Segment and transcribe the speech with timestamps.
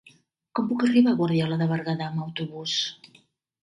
[0.59, 2.79] Com puc arribar a Guardiola de Berguedà amb autobús?